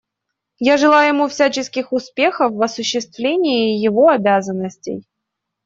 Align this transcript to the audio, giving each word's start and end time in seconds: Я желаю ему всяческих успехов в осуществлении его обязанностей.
Я 0.67 0.77
желаю 0.77 1.09
ему 1.13 1.27
всяческих 1.27 1.93
успехов 1.93 2.53
в 2.53 2.61
осуществлении 2.63 3.77
его 3.77 4.09
обязанностей. 4.09 5.05